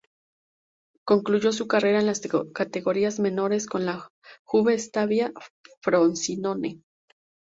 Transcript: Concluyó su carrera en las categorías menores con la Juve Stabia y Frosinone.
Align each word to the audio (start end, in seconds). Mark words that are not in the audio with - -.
Concluyó 1.05 1.51
su 1.51 1.67
carrera 1.67 1.99
en 1.99 2.07
las 2.07 2.21
categorías 2.55 3.19
menores 3.19 3.67
con 3.67 3.85
la 3.85 4.07
Juve 4.43 4.79
Stabia 4.79 5.27
y 5.37 5.69
Frosinone. 5.83 6.81